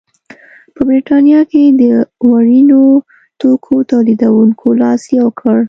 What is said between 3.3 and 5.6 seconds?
توکو تولیدوونکو لاس یو کړ.